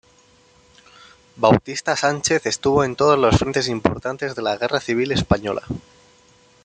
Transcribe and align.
Bautista 1.37 1.95
Sánchez 1.95 2.47
estuvo 2.47 2.83
en 2.83 2.95
todos 2.95 3.19
los 3.19 3.37
frentes 3.37 3.67
importantes 3.67 4.33
de 4.33 4.41
la 4.41 4.57
Guerra 4.57 4.79
Civil 4.81 5.11
Española. 5.11 5.61